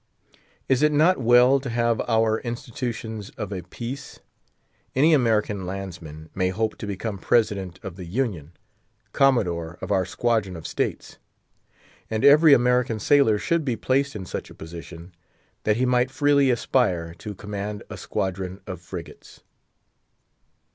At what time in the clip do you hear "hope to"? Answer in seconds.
6.49-6.87